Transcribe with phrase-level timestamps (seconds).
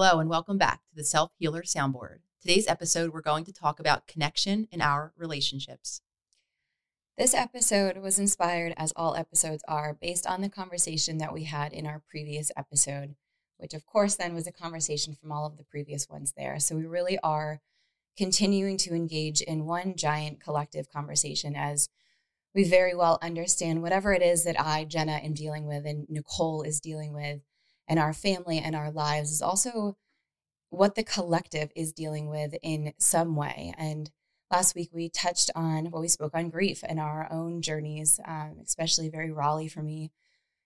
[0.00, 2.18] Hello, and welcome back to the Self Healer Soundboard.
[2.40, 6.02] Today's episode, we're going to talk about connection in our relationships.
[7.16, 11.72] This episode was inspired, as all episodes are, based on the conversation that we had
[11.72, 13.16] in our previous episode,
[13.56, 16.60] which, of course, then was a conversation from all of the previous ones there.
[16.60, 17.60] So we really are
[18.16, 21.88] continuing to engage in one giant collective conversation as
[22.54, 26.62] we very well understand whatever it is that I, Jenna, am dealing with and Nicole
[26.62, 27.40] is dealing with
[27.88, 29.96] and our family and our lives is also
[30.70, 33.72] what the collective is dealing with in some way.
[33.78, 34.10] And
[34.50, 38.56] last week we touched on, well, we spoke on grief and our own journeys, um,
[38.62, 40.12] especially very Raleigh for me,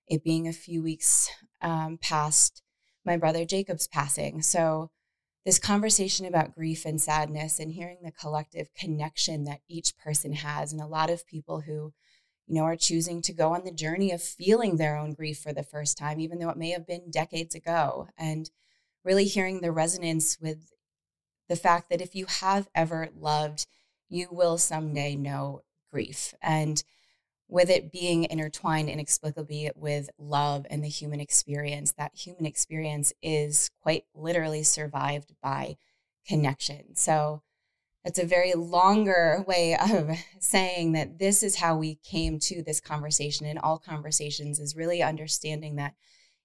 [0.09, 2.63] it being a few weeks um, past
[3.05, 4.43] my brother Jacob's passing.
[4.43, 4.91] So,
[5.45, 10.73] this conversation about grief and sadness and hearing the collective connection that each person has,
[10.73, 11.93] and a lot of people who
[12.47, 15.53] you know, are choosing to go on the journey of feeling their own grief for
[15.53, 18.09] the first time, even though it may have been decades ago.
[18.19, 18.51] And
[19.05, 20.73] really hearing the resonance with
[21.49, 23.67] the fact that if you have ever loved,
[24.09, 26.35] you will someday know grief.
[26.43, 26.83] And
[27.49, 33.71] with it being intertwined inexplicably with love and the human experience, that human experience is
[33.83, 35.77] quite literally survived by
[36.27, 36.97] connection.
[36.97, 37.43] So,
[38.05, 42.81] that's a very longer way of saying that this is how we came to this
[42.81, 45.95] conversation in all conversations is really understanding that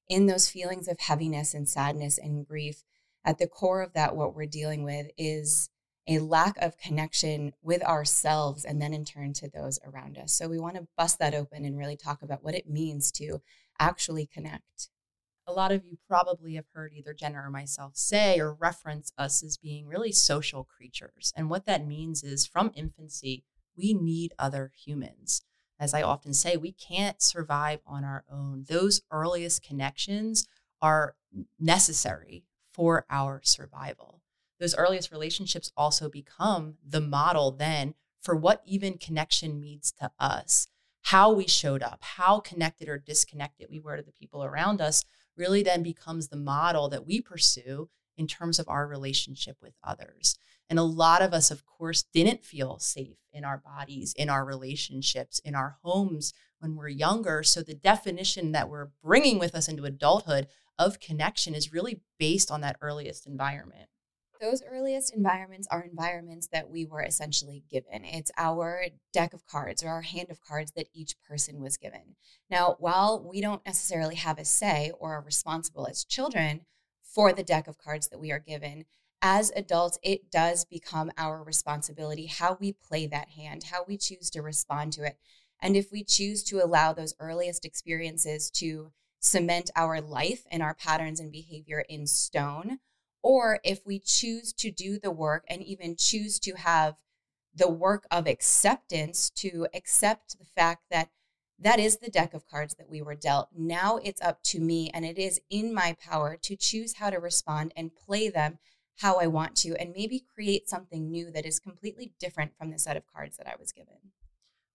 [0.08, 2.84] in those feelings of heaviness and sadness and grief
[3.26, 5.70] at the core of that what we're dealing with is
[6.08, 10.32] a lack of connection with ourselves and then in turn to those around us.
[10.32, 13.42] So we want to bust that open and really talk about what it means to
[13.78, 14.90] actually connect
[15.48, 19.42] a lot of you probably have heard either Jenna or myself say or reference us
[19.42, 21.32] as being really social creatures.
[21.36, 23.44] And what that means is from infancy,
[23.76, 25.42] we need other humans.
[25.80, 28.66] As I often say, we can't survive on our own.
[28.68, 30.48] Those earliest connections
[30.82, 31.16] are
[31.60, 34.22] necessary for our survival.
[34.60, 40.68] Those earliest relationships also become the model then for what even connection means to us,
[41.04, 45.06] how we showed up, how connected or disconnected we were to the people around us
[45.38, 50.38] really then becomes the model that we pursue in terms of our relationship with others.
[50.70, 54.44] And a lot of us, of course, didn't feel safe in our bodies, in our
[54.44, 57.44] relationships, in our homes when we're younger.
[57.44, 62.52] So the definition that we're bringing with us into adulthood of connection is really based
[62.52, 63.90] on that earliest environment.
[64.40, 68.06] Those earliest environments are environments that we were essentially given.
[68.06, 72.16] It's our deck of cards or our hand of cards that each person was given.
[72.50, 76.62] Now, while we don't necessarily have a say or are responsible as children
[77.02, 78.86] for the deck of cards that we are given,
[79.22, 84.30] as adults, it does become our responsibility how we play that hand, how we choose
[84.30, 85.18] to respond to it.
[85.60, 90.76] And if we choose to allow those earliest experiences to cement our life and our
[90.76, 92.78] patterns and behavior in stone,
[93.22, 96.96] or if we choose to do the work and even choose to have
[97.54, 101.10] the work of acceptance to accept the fact that
[101.60, 103.50] that is the deck of cards that we were dealt.
[103.56, 107.18] Now it's up to me and it is in my power to choose how to
[107.18, 108.60] respond and play them
[108.98, 112.80] how I want to and maybe create something new that is completely different from the
[112.80, 114.12] set of cards that I was given.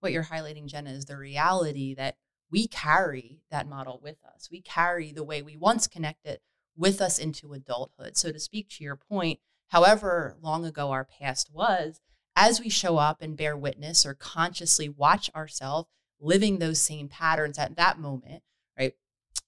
[0.00, 2.16] What you're highlighting, Jenna, is the reality that
[2.50, 4.48] we carry that model with us.
[4.50, 6.40] We carry the way we once connected
[6.76, 8.16] with us into adulthood.
[8.16, 12.00] So, to speak to your point, however long ago our past was,
[12.34, 15.88] as we show up and bear witness or consciously watch ourselves
[16.20, 18.42] living those same patterns at that moment,
[18.78, 18.94] right?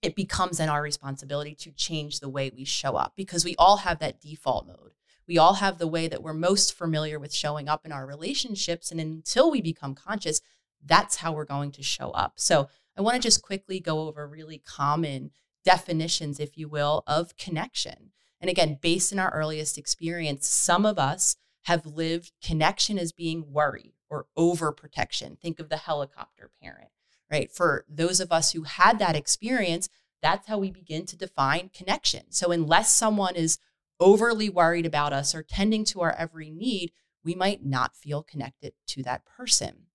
[0.03, 3.79] It becomes then our responsibility to change the way we show up because we all
[3.79, 4.93] have that default mode.
[5.27, 8.91] We all have the way that we're most familiar with showing up in our relationships.
[8.91, 10.43] And until we become conscious,
[10.85, 12.35] that's how we're going to show up.
[12.37, 15.31] So I want to just quickly go over really common
[15.65, 18.13] definitions, if you will, of connection.
[18.41, 23.51] And again, based in our earliest experience, some of us have lived connection as being
[23.51, 25.39] worry or overprotection.
[25.39, 26.91] Think of the helicopter parent,
[27.31, 27.51] right?
[27.51, 29.89] For those of us who had that experience,
[30.23, 32.31] that's how we begin to define connection.
[32.31, 33.59] So, unless someone is
[34.01, 36.93] overly worried about us or tending to our every need,
[37.25, 39.87] we might not feel connected to that person.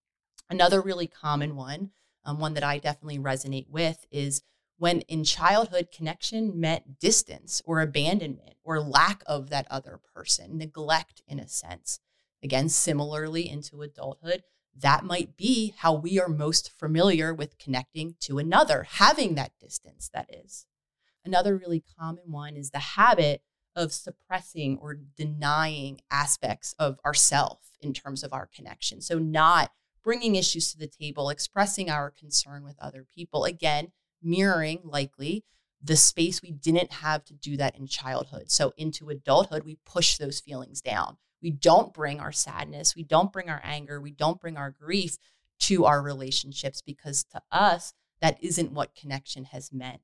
[0.49, 1.91] Another really common one,
[2.25, 4.41] um, one that I definitely resonate with, is
[4.79, 11.21] when in childhood connection meant distance or abandonment or lack of that other person, neglect
[11.27, 11.99] in a sense.
[12.41, 14.43] Again, similarly into adulthood,
[14.75, 20.09] that might be how we are most familiar with connecting to another, having that distance,
[20.13, 20.65] that is.
[21.25, 23.41] Another really common one is the habit
[23.75, 29.01] of suppressing or denying aspects of ourself in terms of our connection.
[29.01, 29.71] So, not
[30.01, 33.43] bringing issues to the table, expressing our concern with other people.
[33.43, 33.91] Again,
[34.21, 35.43] mirroring likely
[35.81, 38.51] the space we didn't have to do that in childhood.
[38.51, 41.17] So into adulthood, we push those feelings down.
[41.41, 45.17] We don't bring our sadness, we don't bring our anger, we don't bring our grief
[45.61, 50.01] to our relationships because to us, that isn't what connection has meant.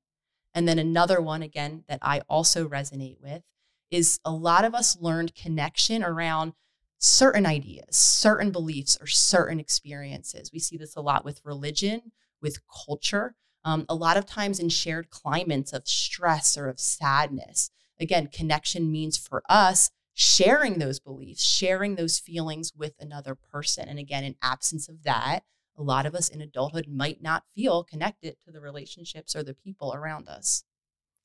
[0.53, 3.43] And then another one, again, that I also resonate with
[3.91, 6.53] is a lot of us learned connection around
[6.97, 10.51] certain ideas, certain beliefs, or certain experiences.
[10.53, 13.35] We see this a lot with religion, with culture,
[13.65, 17.71] um, a lot of times in shared climates of stress or of sadness.
[17.99, 23.89] Again, connection means for us sharing those beliefs, sharing those feelings with another person.
[23.89, 25.41] And again, in absence of that,
[25.77, 29.53] a lot of us in adulthood might not feel connected to the relationships or the
[29.53, 30.63] people around us.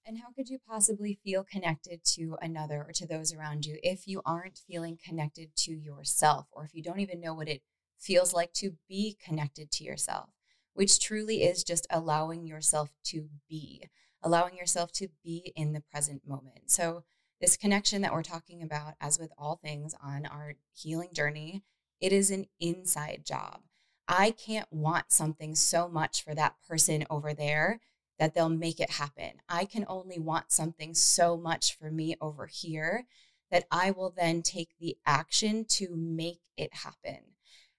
[0.04, 4.08] And how could you possibly feel connected to another or to those around you if
[4.08, 7.62] you aren't feeling connected to yourself or if you don't even know what it
[7.98, 10.30] feels like to be connected to yourself,
[10.74, 13.88] which truly is just allowing yourself to be,
[14.22, 16.70] allowing yourself to be in the present moment.
[16.70, 17.04] So,
[17.40, 21.62] this connection that we're talking about, as with all things on our healing journey,
[21.98, 23.60] it is an inside job.
[24.06, 27.80] I can't want something so much for that person over there
[28.18, 29.40] that they'll make it happen.
[29.48, 33.06] I can only want something so much for me over here
[33.50, 37.20] that I will then take the action to make it happen.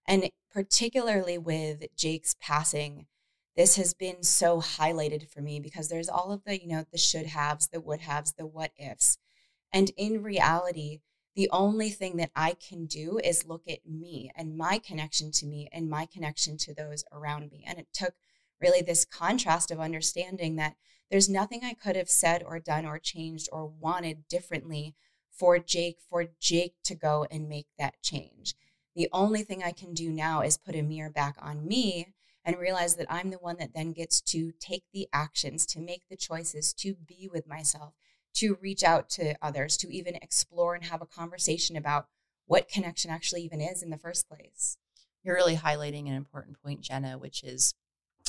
[0.08, 3.07] And particularly with Jake's passing,
[3.56, 6.98] this has been so highlighted for me because there's all of the, you know, the
[6.98, 9.18] should haves, the would haves, the what ifs.
[9.74, 11.00] And in reality,
[11.36, 15.45] the only thing that I can do is look at me and my connection to
[15.45, 17.63] me and my connection to those around me.
[17.65, 18.13] And it took
[18.59, 20.75] really this contrast of understanding that
[21.09, 24.95] there's nothing I could have said or done or changed or wanted differently
[25.30, 28.56] for Jake, for Jake to go and make that change.
[28.96, 32.58] The only thing I can do now is put a mirror back on me and
[32.58, 36.18] realize that I'm the one that then gets to take the actions, to make the
[36.18, 37.94] choices, to be with myself,
[38.34, 42.08] to reach out to others, to even explore and have a conversation about
[42.46, 44.78] what connection actually even is in the first place.
[45.24, 47.76] You're really highlighting an important point, Jenna, which is,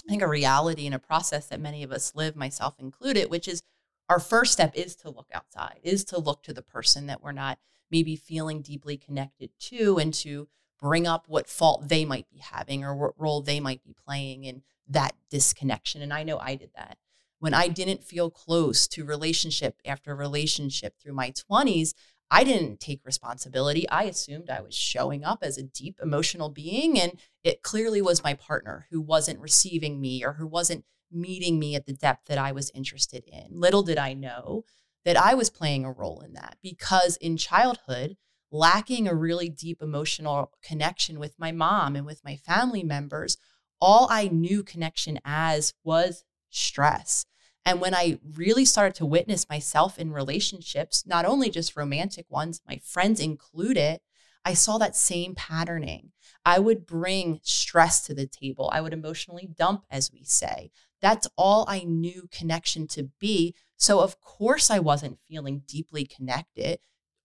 [0.07, 3.49] I think, a reality and a process that many of us live, myself included, which
[3.49, 3.63] is
[4.09, 7.33] our first step is to look outside, is to look to the person that we're
[7.33, 7.59] not
[7.93, 10.49] maybe feeling deeply connected to and to
[10.81, 14.43] bring up what fault they might be having or what role they might be playing
[14.43, 16.03] in that disconnection.
[16.03, 16.97] And I know I did that
[17.43, 21.93] when I didn't feel close to relationship after relationship through my 20s,
[22.31, 23.89] I didn't take responsibility.
[23.89, 28.23] I assumed I was showing up as a deep emotional being, and it clearly was
[28.23, 32.39] my partner who wasn't receiving me or who wasn't meeting me at the depth that
[32.39, 33.49] I was interested in.
[33.51, 34.63] Little did I know
[35.05, 38.17] that I was playing a role in that because in childhood,
[38.51, 43.37] lacking a really deep emotional connection with my mom and with my family members,
[43.81, 47.25] all I knew connection as was stress.
[47.65, 52.61] And when I really started to witness myself in relationships, not only just romantic ones,
[52.67, 54.01] my friends included,
[54.45, 56.11] I saw that same patterning.
[56.45, 58.69] I would bring stress to the table.
[58.73, 60.73] I would emotionally dump, as we say.
[61.01, 63.55] That's all I knew connection to be.
[63.83, 66.79] So, of course, I wasn't feeling deeply connected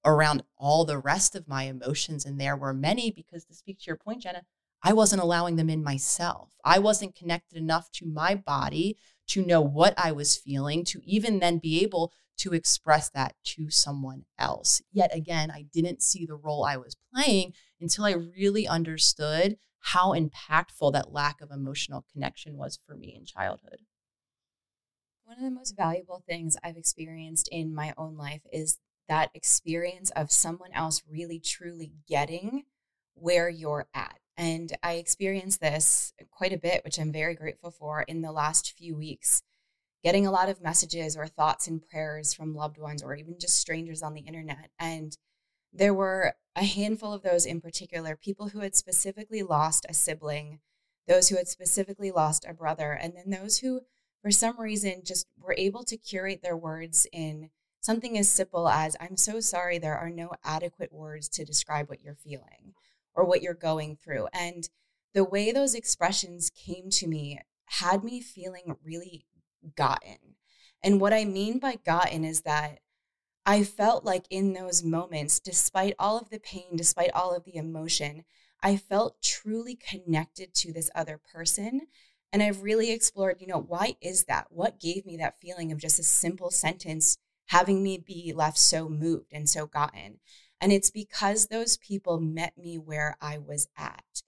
[0.04, 2.25] around all the rest of my emotions.
[2.25, 4.42] And there were many, because to speak to your point, Jenna,
[4.81, 6.56] I wasn't allowing them in myself.
[6.65, 11.38] I wasn't connected enough to my body to know what I was feeling, to even
[11.38, 14.81] then be able to express that to someone else.
[14.91, 20.15] Yet again, I didn't see the role I was playing until I really understood how
[20.15, 23.81] impactful that lack of emotional connection was for me in childhood.
[25.27, 28.77] One of the most valuable things I've experienced in my own life is
[29.10, 32.63] that experience of someone else really truly getting
[33.13, 34.19] where you're at.
[34.38, 38.72] And I experienced this quite a bit, which I'm very grateful for in the last
[38.77, 39.43] few weeks.
[40.01, 43.60] Getting a lot of messages or thoughts and prayers from loved ones or even just
[43.60, 44.69] strangers on the internet.
[44.79, 45.17] And
[45.74, 50.60] there were a handful of those in particular people who had specifically lost a sibling,
[51.05, 53.81] those who had specifically lost a brother, and then those who,
[54.21, 57.50] for some reason, just were able to curate their words in
[57.81, 62.01] something as simple as, I'm so sorry, there are no adequate words to describe what
[62.01, 62.74] you're feeling
[63.15, 64.27] or what you're going through.
[64.33, 64.69] And
[65.13, 69.25] the way those expressions came to me had me feeling really
[69.75, 70.17] gotten.
[70.83, 72.79] And what I mean by gotten is that
[73.45, 77.55] I felt like in those moments, despite all of the pain, despite all of the
[77.55, 78.25] emotion,
[78.62, 81.88] I felt truly connected to this other person.
[82.31, 84.48] And I've really explored, you know, why is that?
[84.50, 87.17] What gave me that feeling of just a simple sentence
[87.48, 90.19] having me be left so moved and so gotten?
[90.60, 94.24] And it's because those people met me where I was at.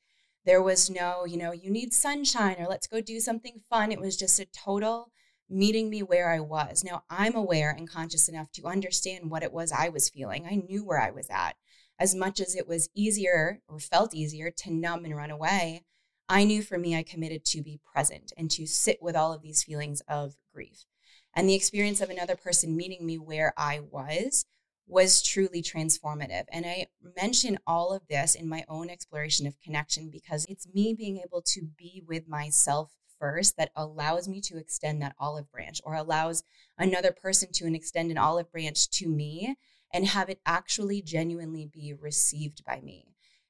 [0.45, 3.91] There was no, you know, you need sunshine or let's go do something fun.
[3.91, 5.11] It was just a total
[5.49, 6.83] meeting me where I was.
[6.83, 10.45] Now I'm aware and conscious enough to understand what it was I was feeling.
[10.45, 11.55] I knew where I was at.
[11.99, 15.83] As much as it was easier or felt easier to numb and run away,
[16.31, 19.41] I knew for me, I committed to be present and to sit with all of
[19.41, 20.85] these feelings of grief.
[21.33, 24.45] And the experience of another person meeting me where I was
[24.85, 26.45] was truly transformative.
[26.51, 26.87] And I
[27.19, 31.41] mention all of this in my own exploration of connection because it's me being able
[31.47, 36.43] to be with myself first that allows me to extend that olive branch or allows
[36.77, 39.55] another person to extend an olive branch to me
[39.91, 43.07] and have it actually genuinely be received by me.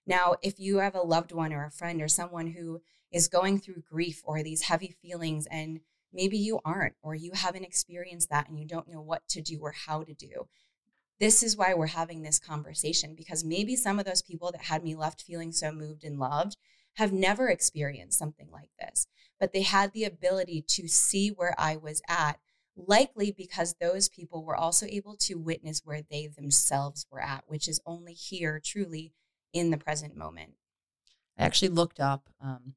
[0.10, 3.60] Now, if you have a loved one or a friend or someone who is going
[3.60, 8.50] through grief or these heavy feelings and maybe you aren't or you haven't experienced that
[8.50, 10.48] and you don't know what to do or how to do.
[11.20, 14.84] This is why we're having this conversation because maybe some of those people that had
[14.84, 16.58] me left feeling so moved and loved
[16.96, 19.06] have never experienced something like this,
[19.40, 22.40] but they had the ability to see where I was at,
[22.76, 27.68] likely because those people were also able to witness where they themselves were at, which
[27.68, 29.14] is only here truly
[29.54, 30.54] in the present moment.
[31.38, 32.74] I actually looked up um,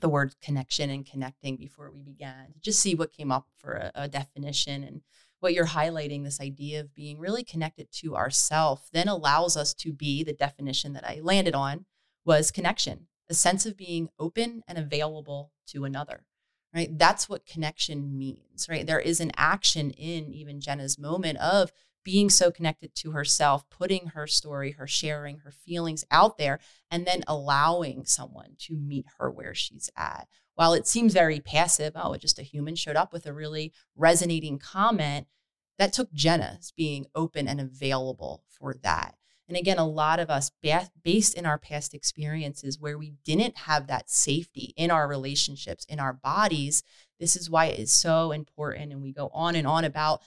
[0.00, 3.72] the word connection and connecting before we began to just see what came up for
[3.72, 5.02] a, a definition and
[5.40, 9.92] what you're highlighting this idea of being really connected to ourself then allows us to
[9.92, 11.84] be the definition that I landed on
[12.24, 16.24] was connection a sense of being open and available to another
[16.74, 21.72] right that's what connection means right there is an action in even jenna's moment of
[22.04, 26.58] being so connected to herself putting her story her sharing her feelings out there
[26.90, 31.92] and then allowing someone to meet her where she's at while it seems very passive
[31.96, 35.26] oh just a human showed up with a really resonating comment
[35.78, 40.50] that took jenna's being open and available for that and again, a lot of us,
[41.02, 46.00] based in our past experiences where we didn't have that safety in our relationships, in
[46.00, 46.82] our bodies,
[47.20, 48.92] this is why it is so important.
[48.92, 50.22] And we go on and on about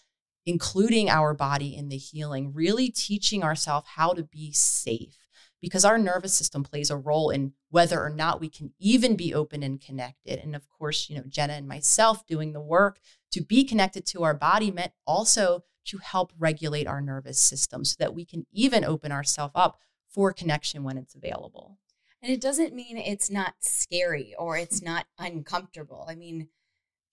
[0.48, 5.18] including our body in the healing, really teaching ourselves how to be safe
[5.62, 9.34] because our nervous system plays a role in whether or not we can even be
[9.34, 10.40] open and connected.
[10.40, 13.02] And of course, you know, Jenna and myself doing the work
[13.32, 17.98] to be connected to our body meant also to help regulate our nervous system so
[18.00, 19.78] that we can even open ourselves up
[20.08, 21.78] for connection when it's available.
[22.22, 26.06] And it doesn't mean it's not scary or it's not uncomfortable.
[26.08, 26.48] I mean,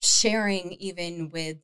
[0.01, 1.57] sharing even with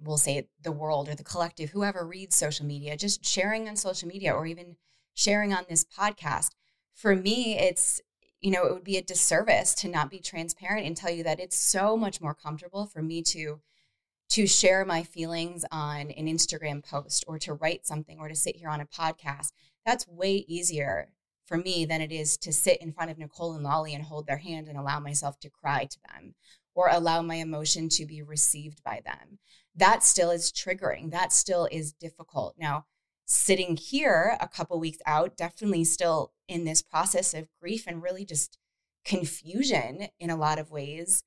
[0.00, 4.08] we'll say the world or the collective whoever reads social media just sharing on social
[4.08, 4.76] media or even
[5.14, 6.50] sharing on this podcast
[6.94, 8.00] for me it's
[8.40, 11.40] you know it would be a disservice to not be transparent and tell you that
[11.40, 13.60] it's so much more comfortable for me to
[14.28, 18.56] to share my feelings on an Instagram post or to write something or to sit
[18.56, 19.52] here on a podcast,
[19.86, 21.08] that's way easier
[21.46, 24.26] for me than it is to sit in front of Nicole and Lolly and hold
[24.26, 26.34] their hand and allow myself to cry to them
[26.74, 29.38] or allow my emotion to be received by them.
[29.78, 31.10] That still is triggering.
[31.10, 32.54] That still is difficult.
[32.58, 32.86] Now,
[33.24, 38.24] sitting here a couple weeks out, definitely still in this process of grief and really
[38.24, 38.58] just
[39.04, 41.22] confusion in a lot of ways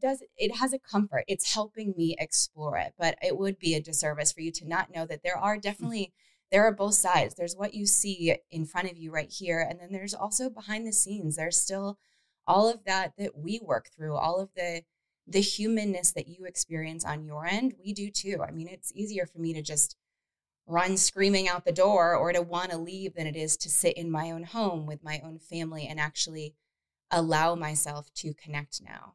[0.00, 1.24] does it has a comfort.
[1.28, 4.94] It's helping me explore it, but it would be a disservice for you to not
[4.94, 5.62] know that there are mm.
[5.62, 6.12] definitely
[6.50, 7.34] there are both sides.
[7.34, 10.86] There's what you see in front of you right here, and then there's also behind
[10.86, 11.36] the scenes.
[11.36, 11.98] There's still
[12.46, 14.82] all of that that we work through, all of the
[15.30, 17.74] the humanness that you experience on your end.
[17.82, 18.42] We do too.
[18.46, 19.96] I mean, it's easier for me to just
[20.66, 23.96] run screaming out the door or to want to leave than it is to sit
[23.96, 26.54] in my own home with my own family and actually
[27.10, 29.14] allow myself to connect now.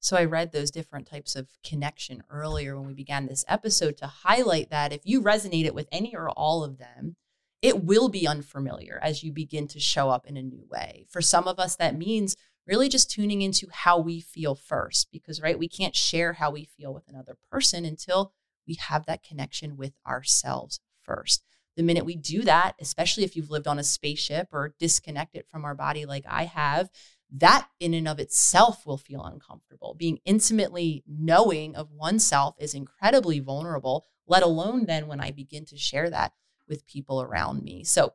[0.00, 4.06] So I read those different types of connection earlier when we began this episode to
[4.06, 7.16] highlight that if you resonate it with any or all of them,
[7.62, 11.06] it will be unfamiliar as you begin to show up in a new way.
[11.08, 15.40] For some of us, that means really just tuning into how we feel first, because,
[15.40, 18.32] right, we can't share how we feel with another person until
[18.66, 21.44] we have that connection with ourselves first.
[21.76, 25.64] The minute we do that, especially if you've lived on a spaceship or disconnected from
[25.64, 26.88] our body like I have,
[27.36, 29.94] that in and of itself will feel uncomfortable.
[29.98, 35.76] Being intimately knowing of oneself is incredibly vulnerable, let alone then when I begin to
[35.76, 36.32] share that
[36.68, 37.82] with people around me.
[37.82, 38.14] So,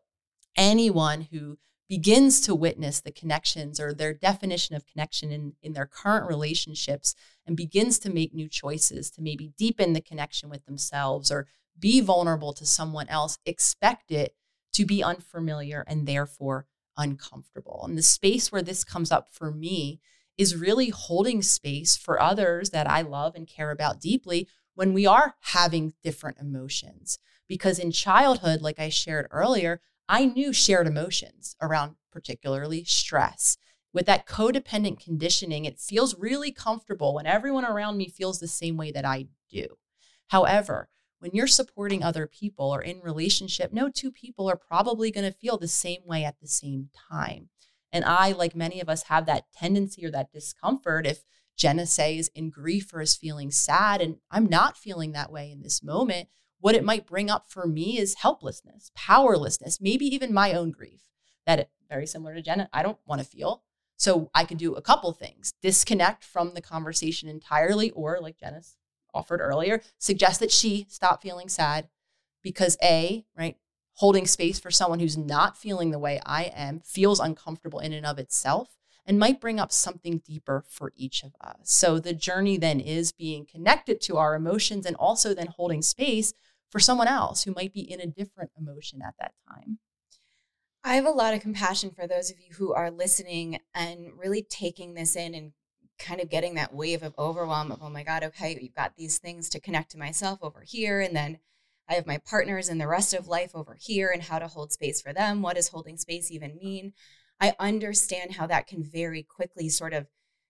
[0.55, 1.57] anyone who
[1.89, 7.15] begins to witness the connections or their definition of connection in, in their current relationships
[7.47, 11.47] and begins to make new choices to maybe deepen the connection with themselves or
[11.79, 14.35] be vulnerable to someone else, expect it
[14.73, 17.83] to be unfamiliar and therefore uncomfortable.
[17.87, 19.99] And the space where this comes up for me
[20.37, 25.07] is really holding space for others that I love and care about deeply when we
[25.07, 27.17] are having different emotions.
[27.47, 33.57] Because in childhood, like I shared earlier, I knew shared emotions around particularly stress
[33.93, 38.77] with that codependent conditioning, it feels really comfortable when everyone around me feels the same
[38.77, 39.65] way that I do.
[40.27, 40.89] However,
[41.19, 45.37] when you're supporting other people or in relationship, no two people are probably going to
[45.37, 47.49] feel the same way at the same time.
[47.91, 51.23] And I, like many of us, have that tendency or that discomfort if
[51.57, 55.51] Jenna say is in grief or is feeling sad, and I'm not feeling that way
[55.51, 56.29] in this moment.
[56.59, 61.01] What it might bring up for me is helplessness, powerlessness, maybe even my own grief
[61.45, 63.63] that it, very similar to Jenna, I don't want to feel.
[63.97, 68.77] So I could do a couple things disconnect from the conversation entirely, or like Jenna's
[69.13, 71.87] offered earlier, suggest that she stop feeling sad
[72.43, 73.57] because A, right,
[73.95, 78.05] holding space for someone who's not feeling the way I am feels uncomfortable in and
[78.05, 78.78] of itself
[79.09, 81.55] and might bring up something deeper for each of us.
[81.63, 86.31] So the journey then is being connected to our emotions and also then holding space
[86.69, 89.79] for someone else who might be in a different emotion at that time.
[90.83, 94.43] I have a lot of compassion for those of you who are listening and really
[94.43, 95.53] taking this in and
[95.97, 99.17] kind of getting that wave of overwhelm of, oh my God, okay, you've got these
[99.17, 101.01] things to connect to myself over here.
[101.01, 101.39] And then
[101.89, 104.71] I have my partners and the rest of life over here and how to hold
[104.71, 105.41] space for them.
[105.41, 106.93] What does holding space even mean?
[107.39, 110.07] I understand how that can very quickly sort of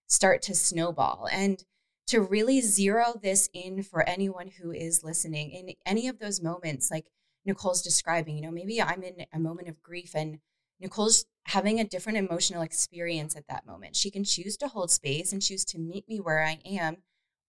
[0.07, 1.27] start to snowball.
[1.31, 1.63] And
[2.07, 6.89] to really zero this in for anyone who is listening in any of those moments,
[6.89, 7.05] like
[7.45, 8.35] Nicole's describing.
[8.35, 10.39] You know, maybe I'm in a moment of grief and
[10.79, 13.95] Nicole's having a different emotional experience at that moment.
[13.95, 16.97] She can choose to hold space and choose to meet me where I am,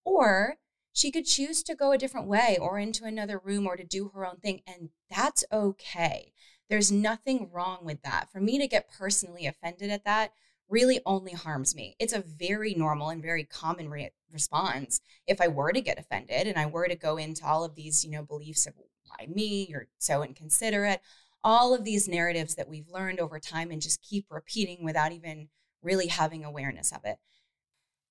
[0.05, 0.57] or
[0.93, 4.11] she could choose to go a different way or into another room or to do
[4.15, 4.61] her own thing.
[4.67, 6.33] And that's okay.
[6.71, 8.31] There's nothing wrong with that.
[8.33, 10.33] For me to get personally offended at that
[10.69, 11.97] really only harms me.
[11.99, 15.01] It's a very normal and very common re- response.
[15.27, 18.05] If I were to get offended and I were to go into all of these,
[18.05, 18.75] you know, beliefs of
[19.05, 21.01] why me, you're so inconsiderate,
[21.43, 25.49] all of these narratives that we've learned over time and just keep repeating without even
[25.83, 27.19] really having awareness of it.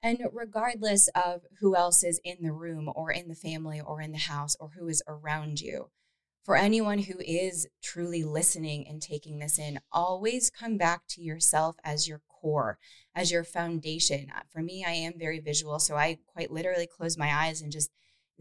[0.03, 4.11] And regardless of who else is in the room or in the family or in
[4.11, 5.91] the house or who is around you,
[6.49, 11.75] for anyone who is truly listening and taking this in, always come back to yourself
[11.83, 12.79] as your core,
[13.13, 14.31] as your foundation.
[14.35, 17.71] Uh, for me, I am very visual, so I quite literally close my eyes and
[17.71, 17.91] just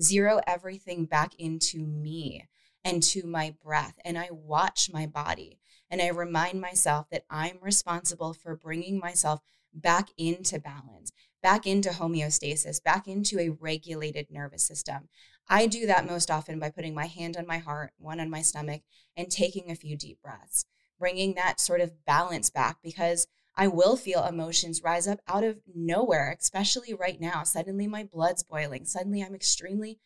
[0.00, 2.48] zero everything back into me
[2.82, 3.98] and to my breath.
[4.06, 5.58] And I watch my body
[5.90, 9.40] and I remind myself that I'm responsible for bringing myself
[9.74, 15.10] back into balance, back into homeostasis, back into a regulated nervous system.
[15.48, 18.42] I do that most often by putting my hand on my heart, one on my
[18.42, 18.82] stomach,
[19.16, 20.66] and taking a few deep breaths,
[20.98, 25.58] bringing that sort of balance back because I will feel emotions rise up out of
[25.74, 27.42] nowhere, especially right now.
[27.42, 28.84] Suddenly my blood's boiling.
[28.84, 29.98] Suddenly I'm extremely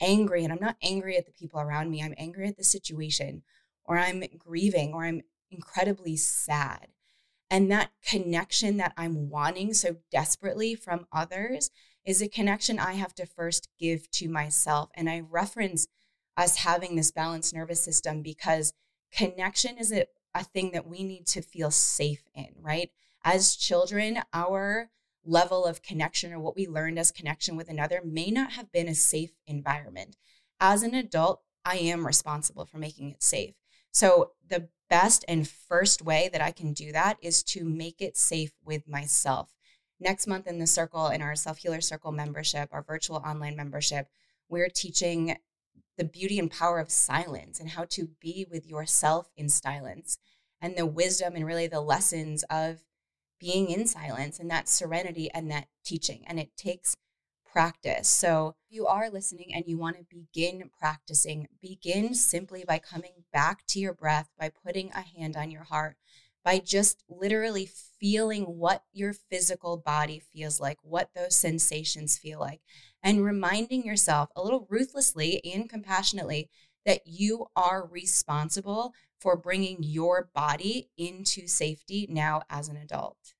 [0.00, 2.02] angry and I'm not angry at the people around me.
[2.02, 3.42] I'm angry at the situation
[3.84, 6.88] or I'm grieving or I'm incredibly sad.
[7.48, 11.70] And that connection that I'm wanting so desperately from others
[12.06, 14.90] is a connection I have to first give to myself.
[14.94, 15.88] And I reference
[16.36, 18.72] us having this balanced nervous system because
[19.12, 22.90] connection is a, a thing that we need to feel safe in, right?
[23.24, 24.90] As children, our
[25.24, 28.88] level of connection or what we learned as connection with another may not have been
[28.88, 30.16] a safe environment.
[30.60, 33.54] As an adult, I am responsible for making it safe.
[33.90, 38.16] So, the best and first way that I can do that is to make it
[38.16, 39.55] safe with myself.
[39.98, 44.08] Next month in the circle, in our Self Healer Circle membership, our virtual online membership,
[44.48, 45.36] we're teaching
[45.96, 50.18] the beauty and power of silence and how to be with yourself in silence
[50.60, 52.82] and the wisdom and really the lessons of
[53.40, 56.24] being in silence and that serenity and that teaching.
[56.26, 56.96] And it takes
[57.50, 58.08] practice.
[58.08, 63.24] So, if you are listening and you want to begin practicing, begin simply by coming
[63.32, 65.96] back to your breath, by putting a hand on your heart,
[66.46, 72.60] by just literally feeling what your physical body feels like, what those sensations feel like,
[73.02, 76.48] and reminding yourself a little ruthlessly and compassionately
[76.84, 83.34] that you are responsible for bringing your body into safety now as an adult.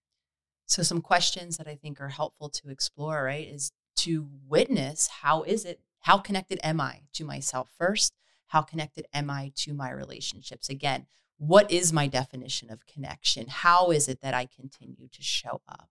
[0.66, 5.44] So, some questions that I think are helpful to explore, right, is to witness how
[5.44, 8.16] is it, how connected am I to myself first?
[8.48, 10.68] How connected am I to my relationships?
[10.68, 11.06] Again,
[11.38, 13.46] what is my definition of connection?
[13.48, 15.90] How is it that I continue to show up?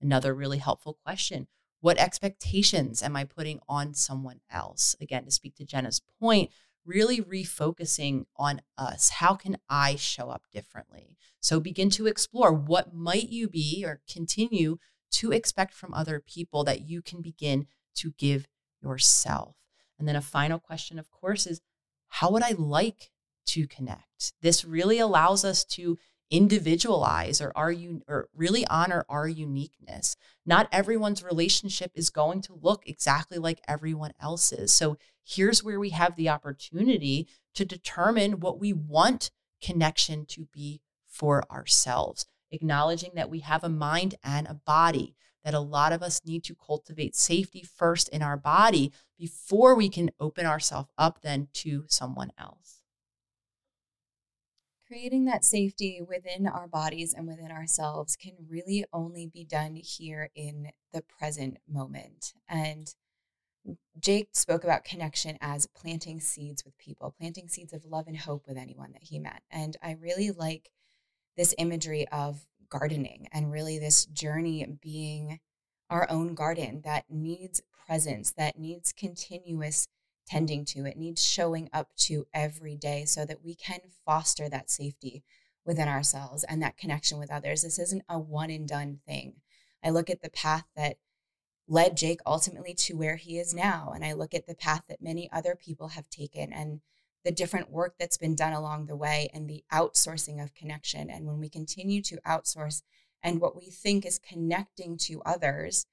[0.00, 1.46] Another really helpful question
[1.80, 4.94] What expectations am I putting on someone else?
[5.00, 6.50] Again, to speak to Jenna's point,
[6.84, 9.10] really refocusing on us.
[9.10, 11.16] How can I show up differently?
[11.40, 14.78] So begin to explore what might you be or continue
[15.12, 18.46] to expect from other people that you can begin to give
[18.82, 19.56] yourself.
[19.98, 21.60] And then a final question, of course, is
[22.08, 23.10] how would I like
[23.46, 24.32] to connect?
[24.40, 25.98] This really allows us to
[26.32, 30.16] individualize or are you or really honor our uniqueness.
[30.46, 34.72] Not everyone's relationship is going to look exactly like everyone else's.
[34.72, 39.30] So here's where we have the opportunity to determine what we want
[39.62, 45.52] connection to be for ourselves, acknowledging that we have a mind and a body, that
[45.52, 50.10] a lot of us need to cultivate safety first in our body before we can
[50.18, 52.81] open ourselves up then to someone else
[54.92, 60.28] creating that safety within our bodies and within ourselves can really only be done here
[60.34, 62.34] in the present moment.
[62.46, 62.94] And
[63.98, 68.44] Jake spoke about connection as planting seeds with people, planting seeds of love and hope
[68.46, 69.40] with anyone that he met.
[69.50, 70.70] And I really like
[71.38, 75.40] this imagery of gardening and really this journey being
[75.88, 79.88] our own garden that needs presence, that needs continuous
[80.32, 84.70] tending to, it needs showing up to every day so that we can foster that
[84.70, 85.22] safety
[85.66, 87.60] within ourselves and that connection with others.
[87.60, 89.34] This isn't a one and done thing.
[89.84, 90.96] I look at the path that
[91.68, 95.02] led Jake ultimately to where he is now, and I look at the path that
[95.02, 96.80] many other people have taken and
[97.24, 101.10] the different work that's been done along the way and the outsourcing of connection.
[101.10, 102.80] And when we continue to outsource
[103.22, 105.84] and what we think is connecting to others,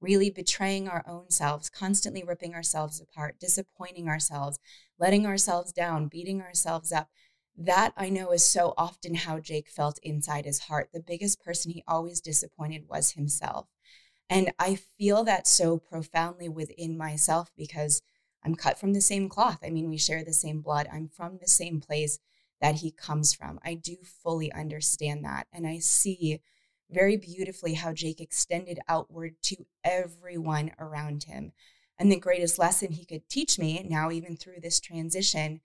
[0.00, 4.58] really betraying our own selves, constantly ripping ourselves apart, disappointing ourselves,
[4.98, 7.08] letting ourselves down, beating ourselves up.
[7.56, 10.90] That I know is so often how Jake felt inside his heart.
[10.92, 13.66] The biggest person he always disappointed was himself.
[14.30, 18.02] And I feel that so profoundly within myself because
[18.44, 19.58] I'm cut from the same cloth.
[19.64, 20.88] I mean, we share the same blood.
[20.92, 22.18] I'm from the same place
[22.60, 23.58] that he comes from.
[23.64, 25.46] I do fully understand that.
[25.52, 26.40] And I see
[26.90, 31.52] very beautifully how Jake extended outward to everyone around him.
[31.98, 35.60] And the greatest lesson he could teach me now, even through this transition,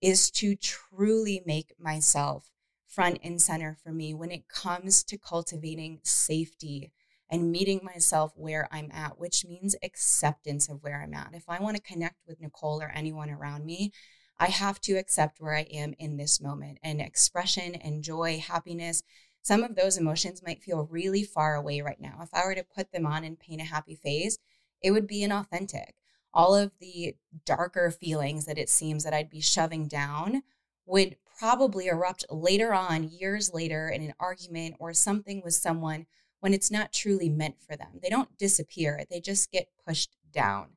[0.00, 2.50] is to truly make myself
[2.86, 6.92] front and center for me when it comes to cultivating safety
[7.30, 11.34] and meeting myself where I'm at, which means acceptance of where I'm at.
[11.34, 13.90] If I want to connect with Nicole or anyone around me,
[14.38, 19.02] I have to accept where I am in this moment and expression and joy, happiness
[19.42, 22.20] some of those emotions might feel really far away right now.
[22.22, 24.38] If I were to put them on and paint a happy face,
[24.80, 25.90] it would be inauthentic.
[26.32, 30.42] All of the darker feelings that it seems that I'd be shoving down
[30.86, 36.06] would probably erupt later on, years later, in an argument or something with someone
[36.40, 38.00] when it's not truly meant for them.
[38.00, 40.68] They don't disappear, they just get pushed down.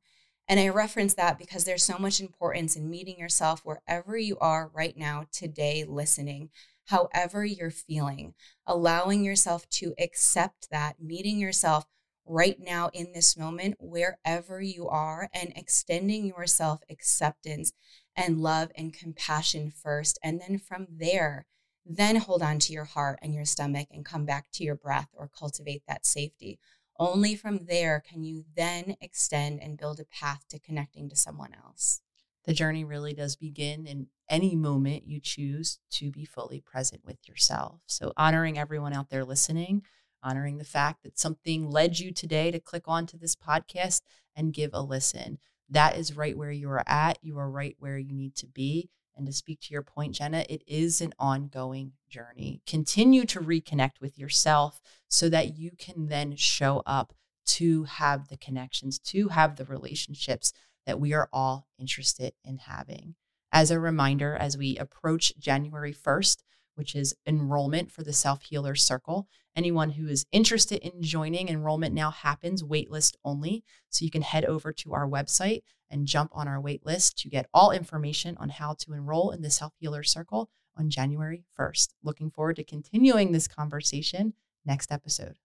[0.48, 4.70] And I reference that because there's so much importance in meeting yourself wherever you are
[4.74, 6.50] right now, today, listening
[6.86, 8.34] however you're feeling,
[8.66, 11.86] allowing yourself to accept that, meeting yourself
[12.26, 17.72] right now in this moment, wherever you are, and extending yourself acceptance
[18.16, 20.18] and love and compassion first.
[20.24, 21.46] And then from there,
[21.86, 25.10] then hold on to your heart and your stomach and come back to your breath
[25.14, 26.60] or cultivate that safety.
[26.98, 31.54] Only from there can you then extend and build a path to connecting to someone
[31.64, 32.02] else
[32.46, 37.28] the journey really does begin in any moment you choose to be fully present with
[37.28, 37.82] yourself.
[37.86, 39.84] So, honoring everyone out there listening,
[40.24, 44.02] honoring the fact that something led you today to click onto this podcast
[44.36, 45.38] and give a listen.
[45.70, 47.18] That is right where you are at.
[47.22, 48.90] You are right where you need to be.
[49.16, 52.62] And to speak to your point, Jenna, it is an ongoing journey.
[52.68, 57.14] Continue to reconnect with yourself so that you can then show up
[57.46, 60.52] to have the connections, to have the relationships
[60.86, 63.16] that we are all interested in having.
[63.52, 66.44] As a reminder, as we approach January 1st,
[66.76, 71.94] which is enrollment for the Self Healer Circle, anyone who is interested in joining, enrollment
[71.94, 73.64] now happens waitlist only.
[73.90, 77.48] So you can head over to our website and jump on our waitlist to get
[77.54, 81.90] all information on how to enroll in the Self Healer Circle on January 1st.
[82.04, 84.34] Looking forward to continuing this conversation
[84.66, 85.38] next episode.